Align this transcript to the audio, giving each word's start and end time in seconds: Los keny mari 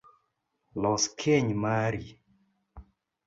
Los 0.81 1.03
keny 1.19 1.51
mari 1.63 2.05